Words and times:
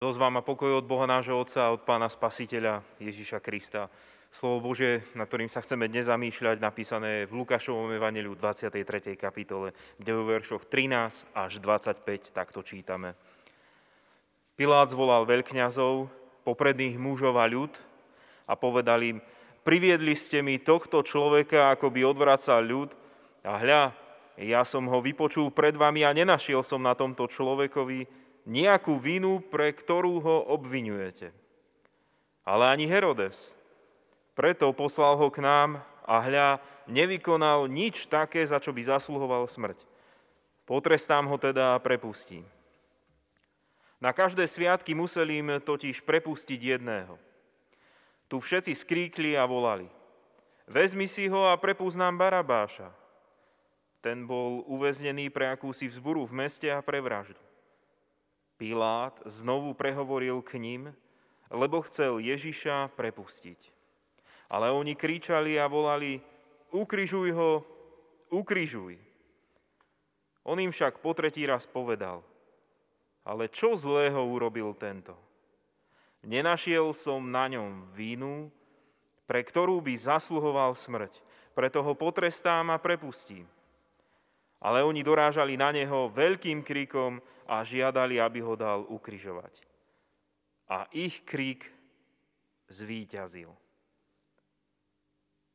Dozvám 0.00 0.40
a 0.40 0.40
pokoj 0.40 0.80
od 0.80 0.88
Boha 0.88 1.04
nášho 1.04 1.36
Otca 1.36 1.68
a 1.68 1.76
od 1.76 1.84
Pána 1.84 2.08
Spasiteľa 2.08 2.80
Ježiša 3.04 3.36
Krista. 3.44 3.92
Slovo 4.32 4.72
Bože, 4.72 5.04
na 5.12 5.28
ktorým 5.28 5.52
sa 5.52 5.60
chceme 5.60 5.92
dnes 5.92 6.08
zamýšľať, 6.08 6.56
napísané 6.56 7.28
v 7.28 7.44
Lukášovom 7.44 7.92
evaneliu 7.92 8.32
23. 8.32 8.80
kapitole, 9.20 9.76
kde 10.00 10.10
vo 10.16 10.24
veršoch 10.24 10.64
13 10.64 11.36
až 11.36 11.52
25 11.60 12.32
takto 12.32 12.64
čítame. 12.64 13.12
Pilát 14.56 14.88
zvolal 14.88 15.28
veľkňazov, 15.28 16.08
popredných 16.48 16.96
mužov 16.96 17.36
a 17.36 17.44
ľud 17.44 17.76
a 18.48 18.56
povedal 18.56 19.04
im, 19.04 19.20
priviedli 19.68 20.16
ste 20.16 20.40
mi 20.40 20.56
tohto 20.56 21.04
človeka, 21.04 21.76
ako 21.76 21.92
by 21.92 22.08
odvracal 22.08 22.64
ľud 22.64 22.96
a 23.44 23.52
hľa, 23.60 23.92
ja 24.40 24.64
som 24.64 24.88
ho 24.88 25.04
vypočul 25.04 25.52
pred 25.52 25.76
vami 25.76 26.08
a 26.08 26.16
nenašiel 26.16 26.64
som 26.64 26.80
na 26.80 26.96
tomto 26.96 27.28
človekovi 27.28 28.29
nejakú 28.48 28.96
vinu, 29.00 29.40
pre 29.40 29.72
ktorú 29.72 30.20
ho 30.22 30.36
obvinujete. 30.52 31.32
Ale 32.44 32.68
ani 32.72 32.88
Herodes. 32.88 33.52
Preto 34.34 34.72
poslal 34.72 35.20
ho 35.20 35.28
k 35.28 35.44
nám 35.44 35.84
a 36.08 36.16
hľa 36.24 36.48
nevykonal 36.88 37.68
nič 37.68 38.08
také, 38.08 38.42
za 38.42 38.58
čo 38.58 38.72
by 38.72 38.82
zasluhoval 38.82 39.44
smrť. 39.46 39.78
Potrestám 40.64 41.26
ho 41.26 41.36
teda 41.36 41.76
a 41.76 41.82
prepustím. 41.82 42.46
Na 44.00 44.16
každé 44.16 44.48
sviatky 44.48 44.96
museli 44.96 45.44
im 45.44 45.60
totiž 45.60 46.00
prepustiť 46.08 46.78
jedného. 46.78 47.20
Tu 48.32 48.40
všetci 48.40 48.72
skríkli 48.72 49.36
a 49.36 49.44
volali. 49.44 49.90
Vezmi 50.70 51.10
si 51.10 51.26
ho 51.26 51.50
a 51.50 51.58
prepust 51.58 51.98
nám 51.98 52.16
Barabáša. 52.16 52.94
Ten 54.00 54.24
bol 54.24 54.64
uväznený 54.64 55.28
pre 55.28 55.52
akúsi 55.52 55.90
vzburu 55.90 56.24
v 56.24 56.46
meste 56.46 56.70
a 56.72 56.80
pre 56.80 57.02
vraždu. 57.04 57.36
Pilát 58.60 59.16
znovu 59.24 59.72
prehovoril 59.72 60.44
k 60.44 60.60
ním, 60.60 60.92
lebo 61.48 61.80
chcel 61.88 62.20
Ježiša 62.20 62.92
prepustiť. 62.92 63.56
Ale 64.52 64.68
oni 64.68 64.92
kričali 64.92 65.56
a 65.56 65.64
volali, 65.64 66.20
ukrižuj 66.68 67.32
ho, 67.32 67.64
ukrižuj. 68.28 69.00
On 70.44 70.60
im 70.60 70.68
však 70.68 71.00
po 71.00 71.16
tretí 71.16 71.48
raz 71.48 71.64
povedal, 71.64 72.20
ale 73.24 73.48
čo 73.48 73.80
zlého 73.80 74.20
urobil 74.28 74.76
tento? 74.76 75.16
Nenašiel 76.20 76.92
som 76.92 77.32
na 77.32 77.48
ňom 77.48 77.88
vínu, 77.96 78.52
pre 79.24 79.40
ktorú 79.40 79.80
by 79.80 79.96
zasluhoval 79.96 80.76
smrť. 80.76 81.16
Preto 81.56 81.80
ho 81.80 81.96
potrestám 81.96 82.68
a 82.68 82.76
prepustím. 82.76 83.48
Ale 84.60 84.84
oni 84.84 85.00
dorážali 85.00 85.56
na 85.56 85.72
neho 85.72 86.12
veľkým 86.12 86.60
kríkom 86.60 87.18
a 87.48 87.64
žiadali, 87.64 88.20
aby 88.20 88.44
ho 88.44 88.54
dal 88.54 88.84
ukrižovať. 88.86 89.64
A 90.68 90.86
ich 90.92 91.24
krík 91.24 91.66
zvíťazil. 92.68 93.50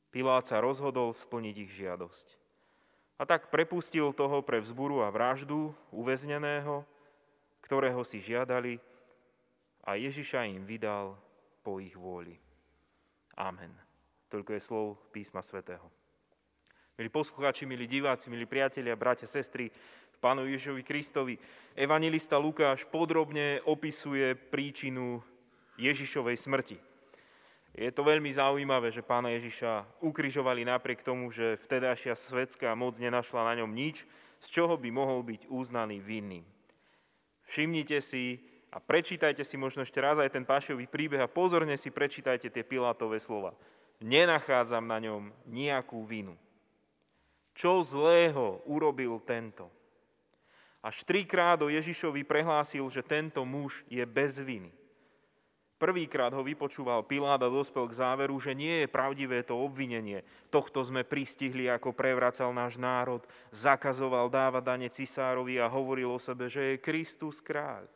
Pilát 0.09 0.43
sa 0.49 0.59
rozhodol 0.59 1.13
splniť 1.13 1.55
ich 1.55 1.71
žiadosť. 1.71 2.27
A 3.15 3.23
tak 3.23 3.47
prepustil 3.47 4.11
toho 4.11 4.43
pre 4.43 4.59
vzburu 4.59 5.05
a 5.05 5.13
vraždu 5.13 5.71
uväzneného, 5.93 6.83
ktorého 7.63 8.03
si 8.03 8.19
žiadali, 8.19 8.81
a 9.85 10.01
Ježiša 10.01 10.49
im 10.49 10.65
vydal 10.65 11.13
po 11.61 11.77
ich 11.77 11.93
vôli. 11.93 12.33
Amen. 13.37 13.69
Toľko 14.33 14.51
je 14.57 14.61
slov 14.61 14.85
písma 15.13 15.45
svätého. 15.45 15.85
Milí 16.95 17.11
poslucháči, 17.11 17.67
milí 17.67 17.91
diváci, 17.91 18.31
milí 18.31 18.47
priatelia, 18.47 18.95
bratia, 18.95 19.27
sestry, 19.27 19.67
Pánu 20.23 20.47
Ježovi 20.47 20.79
Kristovi. 20.79 21.35
Evangelista 21.75 22.39
Lukáš 22.39 22.87
podrobne 22.87 23.59
opisuje 23.67 24.31
príčinu 24.31 25.19
Ježišovej 25.75 26.39
smrti. 26.39 26.79
Je 27.75 27.91
to 27.91 27.99
veľmi 27.99 28.31
zaujímavé, 28.31 28.95
že 28.95 29.03
pána 29.03 29.35
Ježiša 29.35 29.99
ukrižovali 30.07 30.63
napriek 30.63 31.03
tomu, 31.03 31.35
že 31.35 31.59
vtedajšia 31.67 32.15
svetská 32.15 32.71
moc 32.79 32.95
nenašla 32.95 33.43
na 33.43 33.59
ňom 33.59 33.75
nič, 33.75 34.07
z 34.39 34.47
čoho 34.55 34.79
by 34.79 34.87
mohol 34.87 35.19
byť 35.19 35.51
uznaný 35.51 35.99
vinným. 35.99 36.47
Všimnite 37.43 37.99
si 37.99 38.39
a 38.71 38.79
prečítajte 38.79 39.43
si 39.43 39.59
možno 39.59 39.83
ešte 39.83 39.99
raz 39.99 40.15
aj 40.15 40.31
ten 40.31 40.47
pášový 40.47 40.87
príbeh 40.87 41.19
a 41.19 41.27
pozorne 41.27 41.75
si 41.75 41.91
prečítajte 41.91 42.47
tie 42.47 42.63
Pilátové 42.63 43.19
slova. 43.19 43.51
Nenachádzam 43.99 44.87
na 44.87 45.03
ňom 45.03 45.35
nejakú 45.43 45.99
vinu. 46.07 46.39
Čo 47.55 47.87
zlého 47.87 48.59
urobil 48.67 49.17
tento? 49.23 49.71
Až 50.83 51.01
trikrát 51.07 51.57
o 51.63 51.71
Ježišovi 51.71 52.27
prehlásil, 52.27 52.85
že 52.91 53.01
tento 53.01 53.41
muž 53.47 53.81
je 53.89 54.03
bez 54.05 54.37
viny. 54.43 54.69
Prvýkrát 55.75 56.31
ho 56.31 56.39
vypočúval 56.39 57.03
Pilát 57.03 57.39
a 57.43 57.51
dospel 57.51 57.87
k 57.91 57.99
záveru, 57.99 58.39
že 58.39 58.55
nie 58.55 58.83
je 58.83 58.87
pravdivé 58.87 59.43
to 59.43 59.59
obvinenie. 59.59 60.23
Tohto 60.47 60.79
sme 60.83 61.03
pristihli, 61.03 61.67
ako 61.67 61.91
prevracal 61.91 62.55
náš 62.55 62.79
národ, 62.79 63.23
zakazoval 63.51 64.31
dávať 64.31 64.63
dane 64.63 64.87
cisárovi 64.87 65.59
a 65.59 65.67
hovoril 65.67 66.15
o 66.15 66.19
sebe, 66.19 66.47
že 66.47 66.75
je 66.75 66.83
Kristus 66.83 67.43
kráľ. 67.43 67.91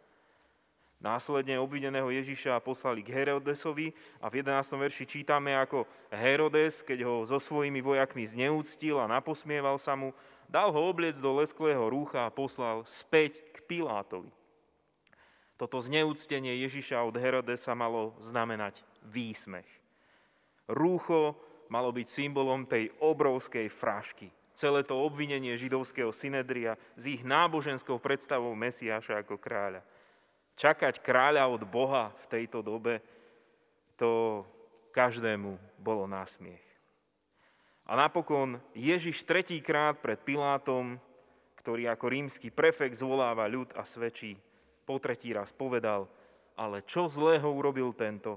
Následne 1.00 1.56
obvineného 1.64 2.12
Ježiša 2.12 2.60
poslali 2.60 3.00
k 3.00 3.16
Herodesovi 3.16 3.96
a 4.20 4.28
v 4.28 4.44
11. 4.44 4.76
verši 4.76 5.08
čítame, 5.08 5.56
ako 5.56 5.88
Herodes, 6.12 6.84
keď 6.84 7.08
ho 7.08 7.16
so 7.24 7.40
svojimi 7.40 7.80
vojakmi 7.80 8.28
zneúctil 8.28 9.00
a 9.00 9.08
naposmieval 9.08 9.80
sa 9.80 9.96
mu, 9.96 10.12
dal 10.52 10.76
ho 10.76 10.82
obliec 10.92 11.16
do 11.24 11.32
lesklého 11.40 11.88
rúcha 11.88 12.28
a 12.28 12.36
poslal 12.36 12.84
späť 12.84 13.40
k 13.56 13.64
Pilátovi. 13.64 14.28
Toto 15.56 15.80
zneúctenie 15.80 16.60
Ježiša 16.68 17.00
od 17.08 17.16
Herodesa 17.16 17.72
malo 17.80 18.20
znamenať 18.20 18.84
výsmech. 19.08 19.68
Rúcho 20.68 21.40
malo 21.72 21.96
byť 21.96 22.08
symbolom 22.12 22.68
tej 22.68 22.92
obrovskej 23.00 23.72
frašky. 23.72 24.36
Celé 24.52 24.84
to 24.84 25.00
obvinenie 25.00 25.56
židovského 25.56 26.12
synedria 26.12 26.76
s 27.00 27.08
ich 27.08 27.24
náboženskou 27.24 28.04
predstavou 28.04 28.52
Mesiáša 28.52 29.24
ako 29.24 29.40
kráľa– 29.40 29.80
Čakať 30.60 31.00
kráľa 31.00 31.48
od 31.48 31.64
Boha 31.64 32.12
v 32.20 32.26
tejto 32.28 32.60
dobe, 32.60 33.00
to 33.96 34.44
každému 34.92 35.56
bolo 35.80 36.04
násmiech. 36.04 36.64
A 37.88 37.96
napokon 37.96 38.60
Ježiš 38.76 39.24
tretíkrát 39.24 39.96
pred 40.04 40.20
Pilátom, 40.20 41.00
ktorý 41.56 41.88
ako 41.88 42.06
rímsky 42.12 42.52
prefekt 42.52 43.00
zvoláva 43.00 43.48
ľud 43.48 43.72
a 43.80 43.88
svedčí, 43.88 44.36
po 44.84 45.00
tretí 45.00 45.32
raz 45.32 45.56
povedal, 45.56 46.12
ale 46.60 46.84
čo 46.84 47.08
zlého 47.08 47.48
urobil 47.48 47.96
tento? 47.96 48.36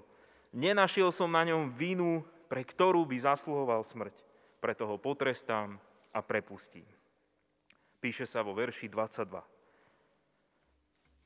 Nenašiel 0.55 1.11
som 1.11 1.27
na 1.27 1.43
ňom 1.43 1.75
vinu, 1.75 2.23
pre 2.47 2.63
ktorú 2.63 3.03
by 3.03 3.19
zasluhoval 3.19 3.83
smrť. 3.83 4.15
Preto 4.63 4.87
ho 4.87 4.95
potrestám 4.95 5.75
a 6.15 6.23
prepustím. 6.23 6.87
Píše 7.99 8.31
sa 8.31 8.47
vo 8.47 8.55
verši 8.55 8.87
22. 8.87 9.52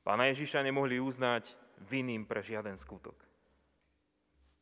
Pána 0.07 0.31
Ježiša 0.31 0.63
nemohli 0.63 1.03
uznať 1.03 1.51
vinným 1.83 2.31
pre 2.31 2.39
žiaden 2.39 2.79
skutok. 2.79 3.19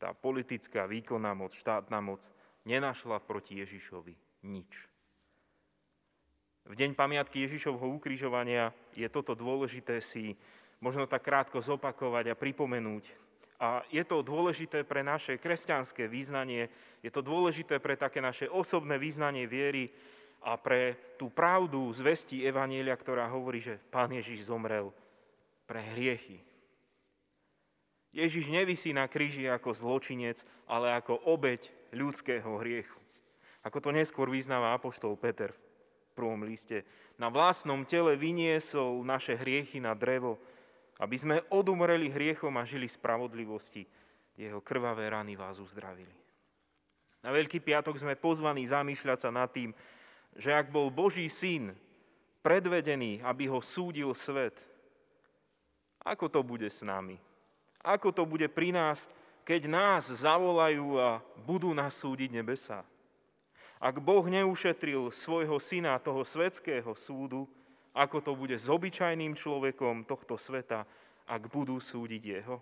Tá 0.01 0.17
politická 0.17 0.89
výkonná 0.89 1.37
moc, 1.37 1.53
štátna 1.53 2.01
moc 2.01 2.25
nenašla 2.65 3.21
proti 3.21 3.61
Ježišovi 3.61 4.17
nič. 4.49 4.89
V 6.65 6.73
deň 6.73 6.97
pamiatky 6.97 7.45
Ježišovho 7.45 7.93
ukrižovania 7.93 8.73
je 8.97 9.05
toto 9.13 9.37
dôležité 9.37 10.01
si 10.01 10.33
možno 10.81 11.05
tak 11.05 11.29
krátko 11.29 11.61
zopakovať 11.61 12.33
a 12.33 12.41
pripomenúť. 12.41 13.05
A 13.61 13.85
je 13.93 14.01
to 14.01 14.25
dôležité 14.25 14.81
pre 14.81 15.05
naše 15.05 15.37
kresťanské 15.37 16.09
význanie, 16.09 16.73
je 17.05 17.13
to 17.13 17.21
dôležité 17.21 17.85
pre 17.85 18.01
také 18.01 18.25
naše 18.25 18.49
osobné 18.49 18.97
význanie 18.97 19.45
viery 19.45 19.93
a 20.41 20.57
pre 20.57 20.97
tú 21.21 21.29
pravdu 21.29 21.93
zvesti 21.93 22.49
Evanielia, 22.49 22.97
ktorá 22.97 23.29
hovorí, 23.29 23.61
že 23.61 23.77
Pán 23.93 24.09
Ježiš 24.09 24.49
zomrel 24.49 24.89
pre 25.65 25.81
hriechy. 25.95 26.41
Ježiš 28.15 28.47
nevisí 28.47 28.95
na 28.95 29.11
kríži 29.11 29.51
ako 29.51 29.75
zločinec, 29.75 30.47
ale 30.71 30.95
ako 30.95 31.19
obeď 31.27 31.67
ľudského 31.91 32.47
hriechu. 32.63 32.99
Ako 33.67 33.83
to 33.83 33.91
neskôr 33.91 34.31
vyznáva 34.31 34.77
apoštol 34.77 35.19
Peter 35.19 35.51
v 35.51 35.61
prvom 36.15 36.47
liste. 36.47 36.87
Na 37.19 37.27
vlastnom 37.27 37.83
tele 37.83 38.15
vyniesol 38.15 39.03
naše 39.03 39.35
hriechy 39.35 39.83
na 39.83 39.99
drevo, 39.99 40.39
aby 41.03 41.17
sme 41.19 41.43
odumreli 41.51 42.07
hriechom 42.07 42.55
a 42.55 42.63
žili 42.63 42.87
spravodlivosti. 42.87 43.83
Jeho 44.39 44.63
krvavé 44.63 45.11
rany 45.11 45.35
vás 45.35 45.59
uzdravili. 45.59 46.15
Na 47.25 47.33
Veľký 47.33 47.59
piatok 47.65 47.99
sme 47.99 48.21
pozvaní 48.21 48.69
zamýšľať 48.69 49.19
sa 49.27 49.31
nad 49.33 49.49
tým, 49.49 49.73
že 50.37 50.53
ak 50.53 50.69
bol 50.69 50.93
Boží 50.93 51.27
syn 51.27 51.73
predvedený, 52.45 53.25
aby 53.25 53.49
ho 53.49 53.65
súdil 53.65 54.13
svet, 54.13 54.55
ako 56.05 56.29
to 56.29 56.41
bude 56.45 56.69
s 56.69 56.85
nami? 56.85 57.17
Ako 57.81 58.13
to 58.13 58.29
bude 58.29 58.45
pri 58.53 58.71
nás, 58.71 59.09
keď 59.45 59.69
nás 59.69 60.09
zavolajú 60.09 61.01
a 61.01 61.25
budú 61.49 61.73
nás 61.73 61.97
súdiť 61.97 62.31
nebesa? 62.33 62.85
Ak 63.81 64.01
Boh 64.01 64.25
neušetril 64.25 65.13
svojho 65.13 65.61
syna 65.61 66.01
toho 66.01 66.25
svetského 66.25 66.93
súdu, 66.97 67.45
ako 67.93 68.21
to 68.21 68.33
bude 68.33 68.57
s 68.57 68.69
obyčajným 68.69 69.37
človekom 69.37 70.09
tohto 70.09 70.41
sveta, 70.41 70.89
ak 71.29 71.43
budú 71.53 71.77
súdiť 71.77 72.23
jeho? 72.41 72.61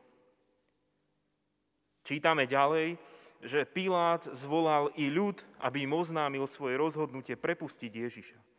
Čítame 2.03 2.51
ďalej, 2.51 2.99
že 3.43 3.67
Pilát 3.67 4.23
zvolal 4.35 4.91
i 4.99 5.11
ľud, 5.11 5.39
aby 5.63 5.87
im 5.87 5.95
oznámil 5.95 6.47
svoje 6.47 6.79
rozhodnutie 6.79 7.39
prepustiť 7.39 7.91
Ježiša. 7.91 8.52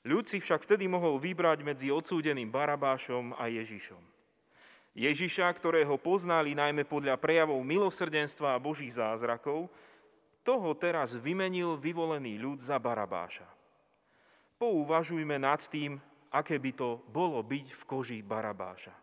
Ľud 0.00 0.24
si 0.24 0.40
však 0.40 0.64
vtedy 0.64 0.88
mohol 0.88 1.20
vybrať 1.20 1.60
medzi 1.60 1.92
odsúdeným 1.92 2.48
Barabášom 2.48 3.36
a 3.36 3.52
Ježišom. 3.52 4.00
Ježiša, 4.96 5.46
ktorého 5.52 6.00
poznali 6.00 6.56
najmä 6.56 6.88
podľa 6.88 7.20
prejavov 7.20 7.60
milosrdenstva 7.62 8.56
a 8.56 8.62
božích 8.62 8.96
zázrakov, 8.96 9.68
toho 10.40 10.72
teraz 10.72 11.12
vymenil 11.14 11.76
vyvolený 11.76 12.40
ľud 12.40 12.64
za 12.64 12.80
Barabáša. 12.80 13.46
Pouvažujme 14.56 15.36
nad 15.36 15.60
tým, 15.68 16.00
aké 16.32 16.56
by 16.56 16.72
to 16.72 17.04
bolo 17.12 17.44
byť 17.44 17.66
v 17.76 17.82
koži 17.84 18.18
Barabáša. 18.24 18.96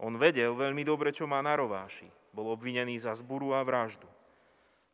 On 0.00 0.12
vedel 0.20 0.52
veľmi 0.52 0.84
dobre, 0.84 1.12
čo 1.16 1.24
má 1.24 1.40
na 1.40 1.56
rováši. 1.56 2.08
Bol 2.32 2.52
obvinený 2.52 3.00
za 3.00 3.12
zburu 3.16 3.56
a 3.56 3.60
vraždu. 3.64 4.08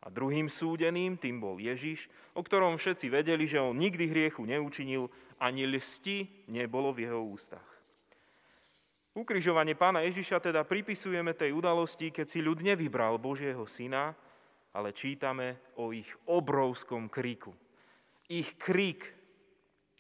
A 0.06 0.12
druhým 0.14 0.46
súdeným 0.46 1.18
tým 1.18 1.42
bol 1.42 1.58
Ježiš, 1.58 2.06
o 2.38 2.40
ktorom 2.46 2.78
všetci 2.78 3.10
vedeli, 3.10 3.42
že 3.42 3.58
on 3.58 3.74
nikdy 3.74 4.06
hriechu 4.06 4.46
neučinil, 4.46 5.10
ani 5.42 5.66
lsti 5.66 6.46
nebolo 6.46 6.94
v 6.94 7.10
jeho 7.10 7.26
ústach. 7.26 7.66
Ukrižovanie 9.18 9.74
pána 9.74 10.06
Ježiša 10.06 10.38
teda 10.38 10.62
pripisujeme 10.62 11.34
tej 11.34 11.50
udalosti, 11.56 12.14
keď 12.14 12.26
si 12.30 12.38
ľud 12.38 12.62
nevybral 12.62 13.18
Božieho 13.18 13.66
syna, 13.66 14.14
ale 14.76 14.94
čítame 14.94 15.74
o 15.80 15.90
ich 15.90 16.06
obrovskom 16.28 17.10
kríku. 17.10 17.50
Ich 18.30 18.54
krík, 18.60 19.08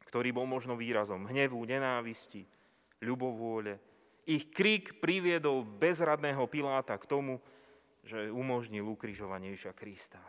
ktorý 0.06 0.36
bol 0.36 0.46
možno 0.46 0.78
výrazom 0.78 1.26
hnevu, 1.26 1.64
nenávisti, 1.66 2.46
ľubovôle. 3.02 3.80
Ich 4.28 4.52
krík 4.52 5.00
priviedol 5.02 5.64
bezradného 5.64 6.44
Piláta 6.46 6.94
k 7.00 7.08
tomu, 7.08 7.40
že 8.06 8.30
umožnil 8.30 8.86
ukrižovanie 8.86 9.50
Ježiša 9.50 9.74
Krista. 9.74 10.22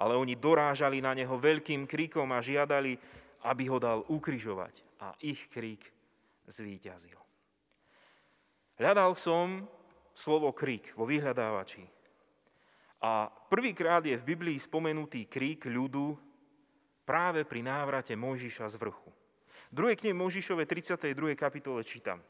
Ale 0.00 0.16
oni 0.16 0.40
dorážali 0.40 1.04
na 1.04 1.12
neho 1.12 1.36
veľkým 1.36 1.84
krikom 1.84 2.32
a 2.32 2.40
žiadali, 2.40 2.96
aby 3.44 3.64
ho 3.68 3.76
dal 3.76 4.00
ukrižovať. 4.08 4.80
A 5.04 5.12
ich 5.20 5.52
krík 5.52 5.84
zvíťazil. 6.48 7.20
Hľadal 8.80 9.12
som 9.12 9.68
slovo 10.16 10.52
krík 10.56 10.96
vo 10.96 11.04
vyhľadávači. 11.04 11.84
A 13.04 13.28
prvýkrát 13.28 14.00
je 14.00 14.16
v 14.16 14.28
Biblii 14.36 14.56
spomenutý 14.56 15.28
krík 15.28 15.68
ľudu 15.68 16.16
práve 17.04 17.44
pri 17.44 17.60
návrate 17.60 18.16
Mojžiša 18.16 18.72
z 18.72 18.76
vrchu. 18.80 19.12
V 19.68 19.74
2. 19.76 20.00
knihe 20.00 20.16
Mojžišove 20.16 20.64
32. 20.64 21.36
kapitole 21.36 21.84
čítam. 21.84 22.24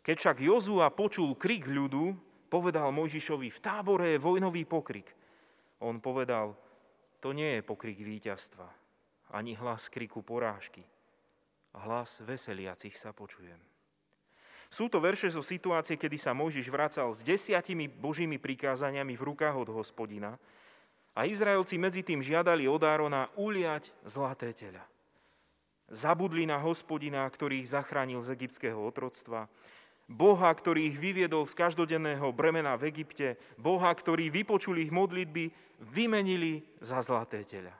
Keď 0.00 0.16
však 0.16 0.36
Jozua 0.40 0.88
počul 0.88 1.36
krik 1.36 1.68
ľudu, 1.68 2.16
povedal 2.48 2.88
Mojžišovi, 2.90 3.48
v 3.52 3.62
tábore 3.62 4.16
je 4.16 4.18
vojnový 4.18 4.64
pokrik. 4.64 5.12
On 5.84 6.00
povedal, 6.02 6.56
to 7.22 7.36
nie 7.36 7.58
je 7.58 7.62
pokrik 7.62 8.00
víťazstva, 8.00 8.66
ani 9.36 9.54
hlas 9.54 9.86
kriku 9.92 10.24
porážky. 10.24 10.82
Hlas 11.76 12.24
veseliacich 12.24 12.96
sa 12.96 13.14
počujem. 13.14 13.60
Sú 14.68 14.92
to 14.92 15.00
verše 15.00 15.32
zo 15.32 15.40
situácie, 15.40 15.96
kedy 15.96 16.20
sa 16.20 16.36
Mojžiš 16.36 16.68
vracal 16.68 17.08
s 17.16 17.24
desiatimi 17.24 17.88
božími 17.88 18.36
prikázaniami 18.36 19.16
v 19.16 19.26
rukách 19.32 19.56
od 19.56 19.68
hospodina 19.72 20.36
a 21.16 21.24
Izraelci 21.24 21.80
medzi 21.80 22.04
tým 22.04 22.20
žiadali 22.20 22.68
od 22.68 22.84
Árona 22.84 23.32
uliať 23.34 23.88
zlaté 24.04 24.52
tela. 24.52 24.84
Zabudli 25.88 26.44
na 26.44 26.60
hospodina, 26.60 27.24
ktorý 27.24 27.64
ich 27.64 27.72
zachránil 27.72 28.20
z 28.20 28.36
egyptského 28.36 28.76
otroctva, 28.76 29.48
Boha, 30.08 30.48
ktorý 30.48 30.88
ich 30.88 30.96
vyviedol 30.96 31.44
z 31.44 31.52
každodenného 31.52 32.32
bremena 32.32 32.72
v 32.80 32.88
Egypte, 32.88 33.36
Boha, 33.60 33.92
ktorý 33.92 34.32
vypočul 34.32 34.80
ich 34.80 34.88
modlitby, 34.88 35.52
vymenili 35.84 36.64
za 36.80 37.04
zlaté 37.04 37.44
teľa. 37.44 37.76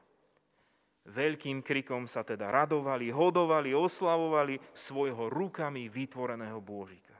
Veľkým 1.08 1.64
krikom 1.64 2.04
sa 2.04 2.20
teda 2.20 2.52
radovali, 2.52 3.08
hodovali, 3.08 3.72
oslavovali 3.72 4.60
svojho 4.76 5.32
rukami 5.32 5.88
vytvoreného 5.88 6.60
Božika. 6.60 7.16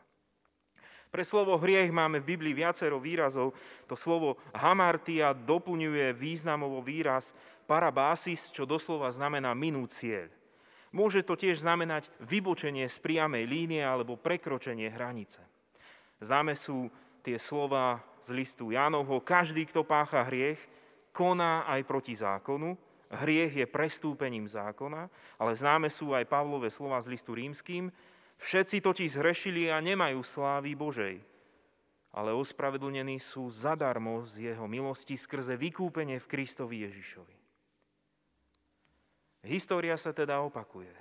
Pre 1.09 1.25
slovo 1.25 1.57
hriech 1.57 1.89
máme 1.89 2.21
v 2.21 2.37
Biblii 2.37 2.53
viacero 2.53 3.01
výrazov. 3.01 3.57
To 3.89 3.97
slovo 3.97 4.37
hamartia 4.53 5.33
doplňuje 5.33 6.13
významovo 6.13 6.85
výraz 6.85 7.33
parabásis, 7.65 8.53
čo 8.53 8.69
doslova 8.69 9.09
znamená 9.09 9.57
minú 9.57 9.89
cieľ. 9.89 10.29
Môže 10.91 11.21
to 11.21 11.37
tiež 11.37 11.61
znamenať 11.61 12.09
vybočenie 12.25 12.89
z 12.89 12.97
priamej 13.05 13.45
línie 13.45 13.85
alebo 13.85 14.17
prekročenie 14.17 14.89
hranice. 14.89 15.45
Známe 16.19 16.57
sú 16.57 16.89
tie 17.21 17.37
slova 17.37 18.01
z 18.25 18.33
listu 18.33 18.73
Jánovho. 18.73 19.21
Každý, 19.21 19.69
kto 19.69 19.85
pácha 19.85 20.25
hriech, 20.25 20.59
koná 21.13 21.69
aj 21.69 21.81
proti 21.85 22.15
zákonu. 22.17 22.75
Hriech 23.09 23.65
je 23.65 23.67
prestúpením 23.69 24.45
zákona, 24.45 25.09
ale 25.41 25.53
známe 25.57 25.89
sú 25.89 26.13
aj 26.13 26.29
Pavlové 26.29 26.69
slova 26.69 27.01
z 27.01 27.17
listu 27.17 27.33
rímským. 27.33 27.89
Všetci 28.37 28.85
totiž 28.85 29.17
zhrešili 29.17 29.73
a 29.73 29.81
nemajú 29.81 30.21
slávy 30.21 30.77
Božej, 30.77 31.17
ale 32.13 32.37
ospravedlnení 32.37 33.17
sú 33.17 33.49
zadarmo 33.49 34.23
z 34.29 34.53
jeho 34.53 34.69
milosti 34.69 35.17
skrze 35.17 35.57
vykúpenie 35.57 36.21
v 36.21 36.31
Kristovi 36.31 36.85
Ježišovi. 36.85 37.38
História 39.49 39.97
sa 39.97 40.13
teda 40.13 40.45
opakuje. 40.45 40.93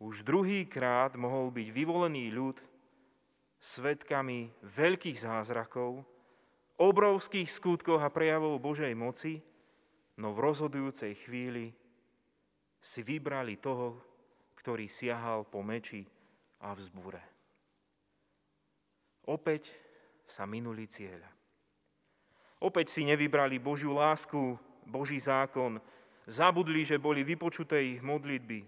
Už 0.00 0.24
druhýkrát 0.24 1.12
mohol 1.20 1.52
byť 1.52 1.68
vyvolený 1.68 2.32
ľud 2.32 2.56
svetkami 3.60 4.48
veľkých 4.64 5.20
zázrakov, 5.20 6.08
obrovských 6.80 7.52
skutkov 7.52 8.00
a 8.00 8.08
prejavov 8.08 8.56
Božej 8.64 8.96
moci, 8.96 9.44
no 10.16 10.32
v 10.32 10.40
rozhodujúcej 10.40 11.12
chvíli 11.20 11.76
si 12.80 13.04
vybrali 13.04 13.60
toho, 13.60 14.00
ktorý 14.56 14.88
siahal 14.88 15.44
po 15.44 15.60
meči 15.60 16.00
a 16.64 16.72
vzbúre. 16.72 17.20
Opäť 19.28 19.68
sa 20.24 20.48
minuli 20.48 20.88
cieľa. 20.88 21.28
Opäť 22.56 22.88
si 22.88 23.04
nevybrali 23.04 23.60
Božiu 23.60 23.92
lásku, 23.92 24.56
Boží 24.88 25.20
zákon, 25.20 25.76
Zabudli, 26.26 26.82
že 26.82 26.98
boli 26.98 27.22
vypočuté 27.22 27.96
ich 27.96 28.02
modlitby. 28.02 28.66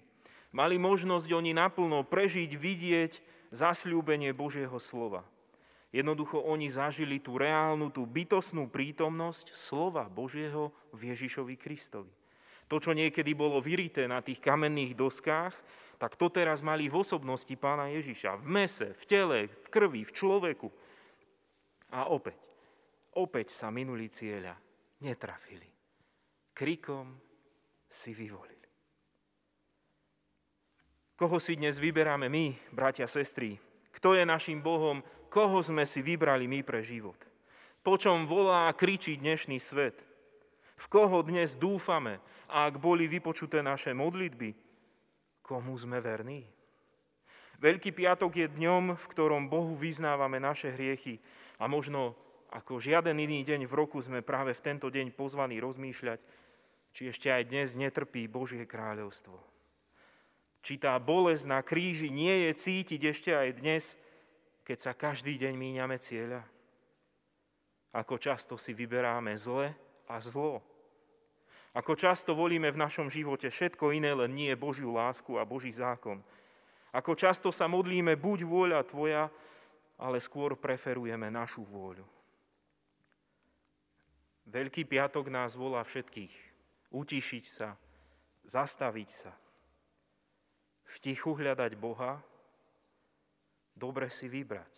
Mali 0.54 0.78
možnosť 0.78 1.28
oni 1.34 1.52
naplno 1.52 2.06
prežiť, 2.06 2.54
vidieť 2.54 3.12
zasľúbenie 3.50 4.30
Božieho 4.30 4.78
slova. 4.78 5.26
Jednoducho 5.90 6.38
oni 6.44 6.70
zažili 6.70 7.18
tú 7.18 7.40
reálnu, 7.40 7.90
tú 7.90 8.04
bytosnú 8.06 8.70
prítomnosť 8.70 9.56
slova 9.56 10.06
Božieho 10.06 10.70
v 10.92 11.12
Ježišovi 11.12 11.56
Kristovi. 11.58 12.12
To, 12.68 12.76
čo 12.76 12.92
niekedy 12.92 13.32
bolo 13.32 13.58
vyrité 13.64 14.04
na 14.04 14.20
tých 14.20 14.38
kamenných 14.44 14.92
doskách, 14.92 15.56
tak 15.98 16.14
to 16.14 16.28
teraz 16.30 16.60
mali 16.60 16.86
v 16.86 17.00
osobnosti 17.00 17.50
pána 17.58 17.90
Ježiša, 17.90 18.38
v 18.38 18.46
mese, 18.46 18.88
v 18.94 19.04
tele, 19.08 19.38
v 19.48 19.68
krvi, 19.72 20.04
v 20.04 20.12
človeku. 20.14 20.68
A 21.96 22.12
opäť, 22.12 22.38
opäť 23.16 23.50
sa 23.50 23.72
minuli 23.72 24.12
cieľa 24.12 24.54
netrafili. 25.00 25.66
Krikom 26.52 27.27
si 27.88 28.12
vyvolili. 28.12 28.56
Koho 31.18 31.42
si 31.42 31.58
dnes 31.58 31.82
vyberáme 31.82 32.30
my, 32.30 32.54
bratia 32.70 33.10
sestry? 33.10 33.58
Kto 33.90 34.14
je 34.14 34.22
našim 34.22 34.62
Bohom? 34.62 35.02
Koho 35.26 35.58
sme 35.66 35.82
si 35.82 35.98
vybrali 35.98 36.46
my 36.46 36.62
pre 36.62 36.78
život? 36.78 37.18
Po 37.82 37.98
čom 37.98 38.28
volá 38.28 38.70
a 38.70 38.76
kričí 38.76 39.18
dnešný 39.18 39.58
svet? 39.58 40.06
V 40.78 40.86
koho 40.86 41.26
dnes 41.26 41.58
dúfame? 41.58 42.22
A 42.46 42.70
ak 42.70 42.78
boli 42.78 43.10
vypočuté 43.10 43.66
naše 43.66 43.90
modlitby, 43.92 44.54
komu 45.42 45.74
sme 45.74 45.98
verní? 45.98 46.46
Veľký 47.58 47.90
piatok 47.90 48.38
je 48.38 48.46
dňom, 48.46 48.94
v 48.94 49.04
ktorom 49.10 49.50
Bohu 49.50 49.74
vyznávame 49.74 50.38
naše 50.38 50.70
hriechy 50.70 51.18
a 51.58 51.66
možno 51.66 52.14
ako 52.54 52.78
žiaden 52.78 53.18
iný 53.18 53.42
deň 53.42 53.66
v 53.66 53.74
roku 53.74 53.98
sme 53.98 54.22
práve 54.22 54.54
v 54.54 54.64
tento 54.64 54.86
deň 54.88 55.12
pozvaní 55.12 55.58
rozmýšľať, 55.58 56.22
či 56.98 57.14
ešte 57.14 57.30
aj 57.30 57.54
dnes 57.54 57.78
netrpí 57.78 58.26
Božie 58.26 58.66
kráľovstvo. 58.66 59.38
Či 60.66 60.82
tá 60.82 60.98
bolesť 60.98 61.46
na 61.46 61.62
kríži 61.62 62.10
nie 62.10 62.50
je 62.50 62.58
cítiť 62.58 63.00
ešte 63.14 63.30
aj 63.30 63.62
dnes, 63.62 63.94
keď 64.66 64.78
sa 64.82 64.98
každý 64.98 65.38
deň 65.38 65.54
míňame 65.54 65.94
cieľa. 66.02 66.42
Ako 67.94 68.18
často 68.18 68.58
si 68.58 68.74
vyberáme 68.74 69.30
zle 69.38 69.78
a 70.10 70.18
zlo. 70.18 70.58
Ako 71.70 71.94
často 71.94 72.34
volíme 72.34 72.66
v 72.66 72.82
našom 72.82 73.06
živote 73.06 73.46
všetko 73.46 73.94
iné, 73.94 74.18
len 74.18 74.34
nie 74.34 74.50
Božiu 74.58 74.90
lásku 74.90 75.38
a 75.38 75.46
Boží 75.46 75.70
zákon. 75.70 76.18
Ako 76.90 77.14
často 77.14 77.54
sa 77.54 77.70
modlíme 77.70 78.18
buď 78.18 78.42
vôľa 78.42 78.82
Tvoja, 78.82 79.30
ale 80.02 80.18
skôr 80.18 80.58
preferujeme 80.58 81.30
našu 81.30 81.62
vôľu. 81.62 82.02
Veľký 84.50 84.82
piatok 84.82 85.30
nás 85.30 85.54
volá 85.54 85.86
všetkých 85.86 86.47
utišiť 86.92 87.44
sa, 87.44 87.76
zastaviť 88.48 89.10
sa, 89.10 89.32
v 90.88 90.96
tichu 91.04 91.36
hľadať 91.36 91.76
Boha, 91.76 92.16
dobre 93.76 94.08
si 94.08 94.24
vybrať. 94.24 94.72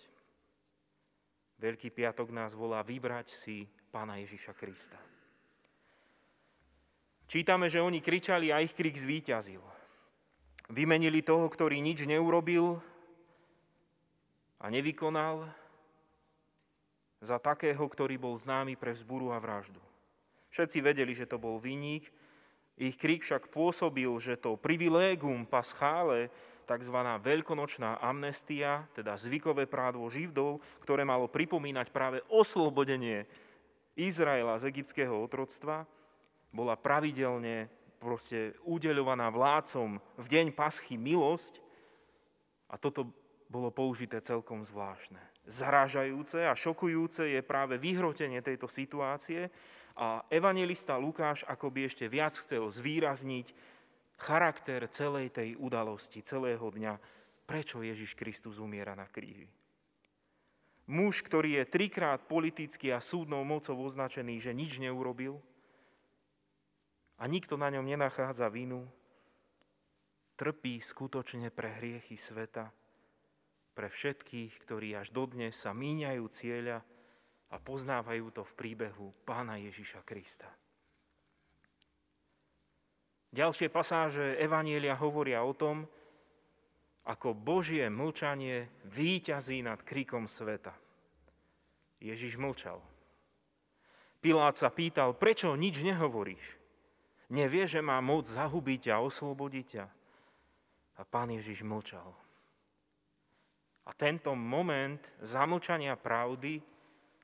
Veľký 1.60 1.94
piatok 1.94 2.34
nás 2.34 2.56
volá 2.56 2.82
vybrať 2.82 3.30
si 3.30 3.68
Pána 3.94 4.18
Ježiša 4.18 4.52
Krista. 4.56 4.98
Čítame, 7.30 7.70
že 7.70 7.78
oni 7.78 8.02
kričali 8.02 8.50
a 8.50 8.58
ich 8.58 8.74
krik 8.74 8.98
zvíťazil. 8.98 9.62
Vymenili 10.66 11.22
toho, 11.22 11.46
ktorý 11.46 11.78
nič 11.78 12.02
neurobil 12.02 12.82
a 14.58 14.66
nevykonal, 14.66 15.46
za 17.20 17.36
takého, 17.36 17.84
ktorý 17.84 18.16
bol 18.16 18.34
známy 18.34 18.80
pre 18.80 18.96
vzburu 18.96 19.30
a 19.30 19.38
vraždu. 19.38 19.78
Všetci 20.50 20.78
vedeli, 20.82 21.14
že 21.14 21.30
to 21.30 21.38
bol 21.38 21.62
vinník, 21.62 22.10
ich 22.80 22.96
krik 22.96 23.20
však 23.20 23.52
pôsobil, 23.52 24.08
že 24.18 24.40
to 24.40 24.56
privilégum 24.56 25.44
paschále, 25.44 26.32
tzv. 26.70 26.96
veľkonočná 27.20 27.98
amnestia, 27.98 28.86
teda 28.94 29.18
zvykové 29.18 29.66
právo 29.66 30.06
živdov, 30.06 30.62
ktoré 30.78 31.02
malo 31.02 31.26
pripomínať 31.26 31.90
práve 31.90 32.22
oslobodenie 32.30 33.26
Izraela 33.98 34.54
z 34.56 34.70
egyptského 34.70 35.12
otroctva, 35.12 35.84
bola 36.54 36.78
pravidelne 36.78 37.66
proste 37.98 38.54
udeľovaná 38.64 39.28
vládcom 39.28 39.98
v 39.98 40.26
deň 40.30 40.46
paschy 40.54 40.96
milosť 40.96 41.60
a 42.70 42.78
toto 42.78 43.10
bolo 43.50 43.74
použité 43.74 44.22
celkom 44.22 44.62
zvláštne. 44.62 45.20
Zrážajúce 45.50 46.46
a 46.46 46.54
šokujúce 46.54 47.34
je 47.34 47.42
práve 47.42 47.76
vyhrotenie 47.82 48.38
tejto 48.40 48.70
situácie 48.70 49.50
a 50.00 50.24
evangelista 50.32 50.96
Lukáš 50.96 51.44
akoby 51.44 51.84
ešte 51.84 52.08
viac 52.08 52.32
chcel 52.32 52.64
zvýrazniť 52.64 53.52
charakter 54.16 54.88
celej 54.88 55.36
tej 55.36 55.60
udalosti, 55.60 56.24
celého 56.24 56.64
dňa, 56.64 56.96
prečo 57.44 57.84
Ježiš 57.84 58.16
Kristus 58.16 58.56
umiera 58.56 58.96
na 58.96 59.04
kríži. 59.04 59.44
Muž, 60.88 61.20
ktorý 61.20 61.60
je 61.60 61.64
trikrát 61.68 62.24
politicky 62.24 62.90
a 62.90 62.98
súdnou 62.98 63.44
mocou 63.44 63.76
označený, 63.76 64.40
že 64.40 64.56
nič 64.56 64.80
neurobil 64.80 65.38
a 67.20 67.28
nikto 67.28 67.60
na 67.60 67.68
ňom 67.68 67.84
nenachádza 67.84 68.48
vinu, 68.48 68.88
trpí 70.40 70.80
skutočne 70.80 71.52
pre 71.52 71.76
hriechy 71.76 72.16
sveta, 72.16 72.72
pre 73.76 73.92
všetkých, 73.92 74.52
ktorí 74.64 74.96
až 74.96 75.12
dodnes 75.12 75.52
sa 75.52 75.76
míňajú 75.76 76.24
cieľa 76.32 76.80
a 77.50 77.56
poznávajú 77.58 78.30
to 78.30 78.42
v 78.46 78.56
príbehu 78.56 79.10
Pána 79.26 79.58
Ježiša 79.58 80.06
Krista. 80.06 80.46
Ďalšie 83.30 83.70
pasáže 83.70 84.34
Evanielia 84.42 84.98
hovoria 84.98 85.46
o 85.46 85.54
tom, 85.54 85.86
ako 87.06 87.34
Božie 87.34 87.86
mlčanie 87.86 88.70
výťazí 88.90 89.62
nad 89.62 89.82
krikom 89.82 90.26
sveta. 90.26 90.74
Ježiš 92.02 92.38
mlčal. 92.38 92.82
Pilát 94.20 94.58
sa 94.58 94.68
pýtal, 94.68 95.16
prečo 95.16 95.54
nič 95.56 95.80
nehovoríš? 95.80 96.58
Nevie, 97.30 97.64
že 97.70 97.80
má 97.80 98.02
moc 98.02 98.26
zahubiť 98.26 98.90
a 98.90 99.00
oslobodiť 99.00 99.66
ťa? 99.78 99.86
A 100.98 101.02
pán 101.06 101.30
Ježiš 101.30 101.62
mlčal. 101.62 102.10
A 103.86 103.90
tento 103.96 104.34
moment 104.36 105.00
zamlčania 105.22 105.96
pravdy 105.96 106.60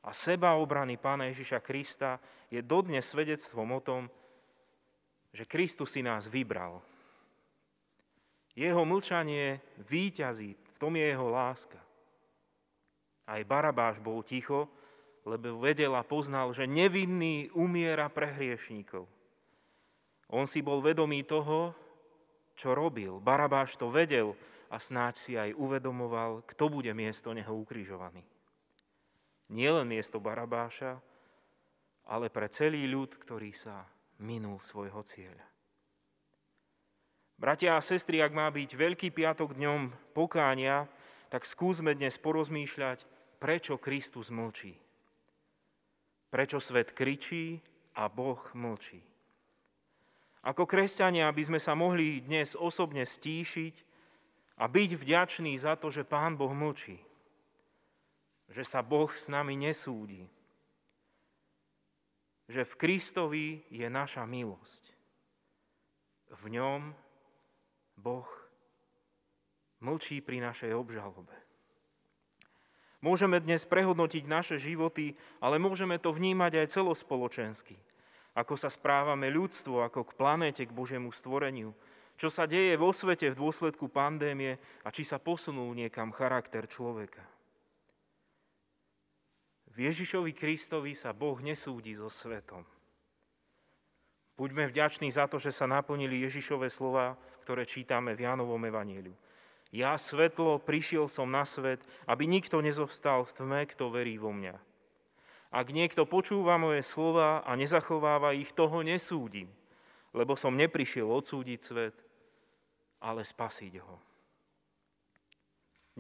a 0.06 0.10
sebaobrany 0.14 0.94
pána 0.96 1.26
Ježiša 1.26 1.58
Krista 1.58 2.22
je 2.46 2.62
dodnes 2.62 3.02
svedectvom 3.02 3.66
o 3.75 3.80
tom, 3.82 4.06
že 5.34 5.42
Kristus 5.50 5.98
si 5.98 6.00
nás 6.06 6.30
vybral. 6.30 6.78
Jeho 8.56 8.86
mlčanie 8.86 9.60
výťazí, 9.82 10.54
v 10.54 10.76
tom 10.80 10.96
je 10.96 11.04
jeho 11.10 11.28
láska. 11.28 11.76
Aj 13.26 13.42
Barabáš 13.42 13.98
bol 13.98 14.22
ticho, 14.22 14.70
lebo 15.26 15.58
vedel 15.58 15.92
a 15.98 16.06
poznal, 16.06 16.54
že 16.54 16.70
nevinný 16.70 17.50
umiera 17.58 18.06
pre 18.06 18.30
hriešníkov. 18.30 19.04
On 20.30 20.46
si 20.46 20.62
bol 20.62 20.78
vedomý 20.78 21.26
toho, 21.26 21.75
čo 22.54 22.72
robil. 22.72 23.18
Barabáš 23.18 23.75
to 23.75 23.90
vedel 23.90 24.38
a 24.70 24.78
snáď 24.78 25.14
si 25.18 25.32
aj 25.34 25.50
uvedomoval, 25.58 26.46
kto 26.46 26.70
bude 26.70 26.94
miesto 26.94 27.34
neho 27.34 27.52
ukrižovaný. 27.58 28.22
Nie 29.52 29.70
len 29.70 29.86
miesto 29.86 30.18
Barabáša, 30.18 30.98
ale 32.06 32.30
pre 32.30 32.50
celý 32.50 32.86
ľud, 32.90 33.14
ktorý 33.18 33.50
sa 33.54 33.86
minul 34.22 34.58
svojho 34.58 35.02
cieľa. 35.02 35.46
Bratia 37.36 37.76
a 37.76 37.84
sestry, 37.84 38.24
ak 38.24 38.32
má 38.32 38.48
byť 38.48 38.70
Veľký 38.72 39.12
piatok 39.12 39.60
dňom 39.60 39.92
pokánia, 40.16 40.88
tak 41.28 41.44
skúsme 41.44 41.92
dnes 41.92 42.16
porozmýšľať, 42.16 43.04
prečo 43.36 43.76
Kristus 43.76 44.32
mlčí. 44.32 44.72
Prečo 46.32 46.58
svet 46.58 46.96
kričí 46.96 47.60
a 47.92 48.08
Boh 48.08 48.40
mlčí. 48.56 49.04
Ako 50.46 50.64
kresťania 50.64 51.28
by 51.28 51.42
sme 51.42 51.60
sa 51.60 51.74
mohli 51.74 52.22
dnes 52.22 52.54
osobne 52.56 53.02
stíšiť 53.02 53.74
a 54.56 54.64
byť 54.70 54.90
vďační 54.96 55.52
za 55.58 55.76
to, 55.76 55.92
že 55.92 56.08
Pán 56.08 56.38
Boh 56.38 56.54
mlčí. 56.54 57.02
Že 58.46 58.64
sa 58.64 58.80
Boh 58.82 59.10
s 59.10 59.26
nami 59.26 59.58
nesúdi, 59.58 60.26
že 62.46 62.62
v 62.62 62.78
Kristovi 62.78 63.46
je 63.74 63.86
naša 63.90 64.22
milosť. 64.22 64.94
V 66.30 66.44
ňom 66.54 66.94
Boh 67.98 68.28
mlčí 69.82 70.22
pri 70.22 70.38
našej 70.42 70.70
obžalobe. 70.74 71.34
Môžeme 73.04 73.38
dnes 73.38 73.68
prehodnotiť 73.68 74.24
naše 74.26 74.56
životy, 74.58 75.14
ale 75.38 75.60
môžeme 75.60 76.00
to 76.00 76.10
vnímať 76.10 76.64
aj 76.64 76.72
celospoločensky. 76.80 77.76
Ako 78.36 78.56
sa 78.58 78.72
správame 78.72 79.30
ľudstvo, 79.30 79.84
ako 79.84 80.12
k 80.12 80.16
planéte, 80.16 80.62
k 80.64 80.74
Božiemu 80.74 81.12
stvoreniu. 81.12 81.76
Čo 82.16 82.32
sa 82.32 82.48
deje 82.48 82.80
vo 82.80 82.90
svete 82.96 83.28
v 83.32 83.38
dôsledku 83.38 83.92
pandémie 83.92 84.56
a 84.80 84.88
či 84.88 85.04
sa 85.04 85.20
posunul 85.20 85.76
niekam 85.76 86.08
charakter 86.12 86.64
človeka. 86.64 87.35
V 89.76 89.85
Ježišovi 89.85 90.33
Kristovi 90.33 90.97
sa 90.97 91.12
Boh 91.12 91.37
nesúdi 91.45 91.92
so 91.92 92.09
svetom. 92.09 92.64
Buďme 94.40 94.73
vďační 94.73 95.12
za 95.12 95.28
to, 95.28 95.37
že 95.37 95.52
sa 95.52 95.68
naplnili 95.68 96.25
Ježišové 96.25 96.73
slova, 96.73 97.21
ktoré 97.45 97.68
čítame 97.68 98.16
v 98.16 98.25
Jánovom 98.25 98.64
evaníliu. 98.64 99.12
Ja 99.68 100.00
svetlo, 100.00 100.64
prišiel 100.64 101.12
som 101.12 101.28
na 101.28 101.45
svet, 101.45 101.85
aby 102.09 102.25
nikto 102.25 102.64
nezostal 102.64 103.28
v 103.28 103.35
tme, 103.37 103.61
kto 103.68 103.92
verí 103.92 104.16
vo 104.16 104.33
mňa. 104.33 104.56
Ak 105.52 105.68
niekto 105.68 106.09
počúva 106.09 106.56
moje 106.56 106.80
slova 106.80 107.45
a 107.45 107.52
nezachováva 107.52 108.33
ich, 108.33 108.56
toho 108.56 108.80
nesúdim, 108.80 109.52
lebo 110.16 110.40
som 110.40 110.56
neprišiel 110.56 111.04
odsúdiť 111.04 111.61
svet, 111.61 111.97
ale 113.04 113.28
spasiť 113.28 113.76
ho. 113.85 114.00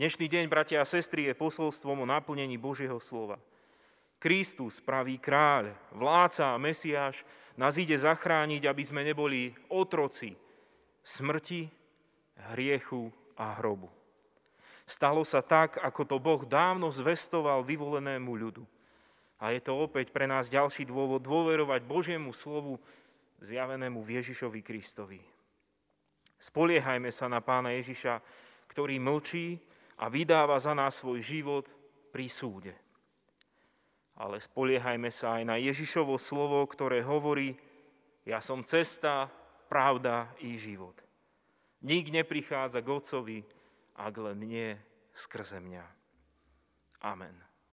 Dnešný 0.00 0.32
deň, 0.32 0.44
bratia 0.48 0.80
a 0.80 0.88
sestry, 0.88 1.28
je 1.28 1.36
posolstvom 1.36 2.04
o 2.04 2.06
naplnení 2.08 2.56
Božieho 2.56 2.96
slova– 2.96 3.36
Kristus, 4.16 4.80
pravý 4.80 5.20
kráľ, 5.20 5.76
vládca 5.92 6.56
a 6.56 6.60
Mesiáš, 6.60 7.22
nás 7.56 7.76
ide 7.76 7.96
zachrániť, 7.96 8.68
aby 8.68 8.82
sme 8.84 9.04
neboli 9.04 9.52
otroci 9.68 10.36
smrti, 11.04 11.68
hriechu 12.52 13.12
a 13.36 13.56
hrobu. 13.60 13.88
Stalo 14.86 15.26
sa 15.26 15.42
tak, 15.42 15.80
ako 15.82 16.02
to 16.04 16.16
Boh 16.22 16.42
dávno 16.46 16.88
zvestoval 16.92 17.66
vyvolenému 17.66 18.32
ľudu. 18.32 18.64
A 19.36 19.52
je 19.52 19.60
to 19.60 19.76
opäť 19.76 20.14
pre 20.14 20.24
nás 20.24 20.48
ďalší 20.48 20.88
dôvod 20.88 21.20
dôverovať 21.20 21.84
Božiemu 21.84 22.32
slovu 22.32 22.80
zjavenému 23.44 24.00
v 24.00 24.22
Ježišovi 24.22 24.60
Kristovi. 24.64 25.20
Spoliehajme 26.40 27.12
sa 27.12 27.28
na 27.28 27.44
pána 27.44 27.76
Ježiša, 27.76 28.20
ktorý 28.72 28.96
mlčí 28.96 29.60
a 30.00 30.08
vydáva 30.08 30.56
za 30.56 30.72
nás 30.72 31.00
svoj 31.00 31.20
život 31.20 31.68
pri 32.12 32.26
súde 32.32 32.85
ale 34.16 34.40
spoliehajme 34.40 35.12
sa 35.12 35.38
aj 35.38 35.42
na 35.44 35.56
Ježišovo 35.60 36.16
slovo, 36.16 36.64
ktoré 36.64 37.04
hovorí, 37.04 37.54
ja 38.24 38.42
som 38.42 38.64
cesta, 38.64 39.30
pravda 39.68 40.32
i 40.42 40.56
život. 40.58 40.98
Nik 41.84 42.10
neprichádza 42.10 42.82
k 42.82 42.88
Otcovi, 42.90 43.38
ak 43.94 44.14
len 44.18 44.42
nie 44.42 44.74
skrze 45.14 45.62
mňa. 45.62 45.84
Amen. 47.04 47.45